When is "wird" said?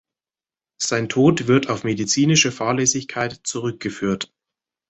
1.47-1.69